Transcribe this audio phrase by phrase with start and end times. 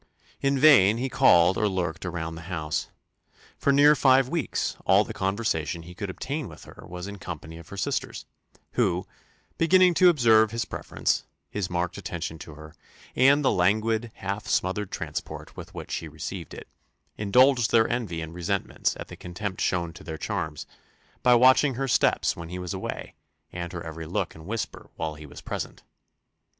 [0.41, 2.87] In vain he called or lurked around the house;
[3.59, 7.19] for near five weeks all the conversation he could obtain with her was in the
[7.19, 8.25] company of her sisters,
[8.71, 9.05] who,
[9.59, 12.73] beginning to observe his preference, his marked attention to her,
[13.15, 16.67] and the languid, half smothered transport with which she received it,
[17.15, 20.65] indulged their envy and resentment at the contempt shown to their charms,
[21.21, 23.13] by watching her steps when he was away,
[23.51, 25.83] and her every look and whisper while he was present.